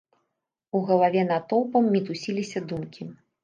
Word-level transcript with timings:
У 0.79 0.81
галаве 0.87 1.21
натоўпам 1.33 1.93
мітусіліся 1.95 2.59
думкі. 2.73 3.13